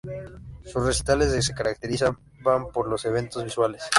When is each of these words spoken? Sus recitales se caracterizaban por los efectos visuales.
Sus 0.65 0.83
recitales 0.83 1.45
se 1.45 1.53
caracterizaban 1.53 2.17
por 2.73 2.87
los 2.87 3.05
efectos 3.05 3.43
visuales. 3.43 3.83